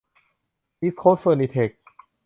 [0.79, 1.69] อีสต์โคสท์เฟอร์นิเทค